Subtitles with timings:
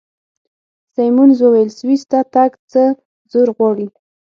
[0.93, 2.83] سیمونز وویل: سویس ته تګ څه
[3.31, 3.87] زور غواړي؟